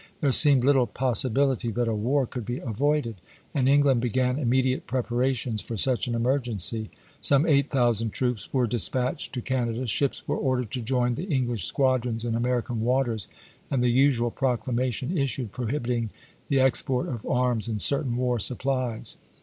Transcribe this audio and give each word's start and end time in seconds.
There 0.19 0.31
seemed 0.31 0.63
little 0.65 0.87
possibility 0.87 1.69
that 1.69 1.87
a 1.87 1.93
war 1.93 2.25
could 2.25 2.43
be 2.43 2.57
avoided, 2.57 3.17
and 3.53 3.69
England 3.69 4.01
began 4.01 4.39
immediate 4.39 4.87
preparations 4.87 5.61
for 5.61 5.77
such 5.77 6.07
an 6.07 6.15
emergency. 6.15 6.89
Some 7.21 7.45
eight 7.45 7.69
thousand 7.69 8.09
troops 8.09 8.51
were 8.51 8.65
dispatched 8.65 9.31
to 9.33 9.43
Canada, 9.43 9.85
ships 9.85 10.27
were 10.27 10.35
ordered 10.37 10.71
to 10.71 10.81
join 10.81 11.13
the 11.13 11.25
English 11.25 11.65
squadrons 11.65 12.25
in 12.25 12.33
American 12.33 12.79
waters, 12.81 13.27
and 13.69 13.83
the 13.83 13.89
usual 13.89 14.31
proclamation 14.31 15.15
is 15.15 15.29
sued 15.31 15.51
prohibiting 15.51 16.09
the 16.49 16.59
export 16.59 17.07
of 17.07 17.23
arms 17.27 17.67
and 17.67 17.79
certain 17.79 18.15
war 18.15 18.39
supplies. 18.39 19.17